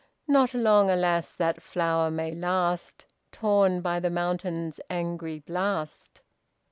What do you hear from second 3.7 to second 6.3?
by the mountain's angry blast."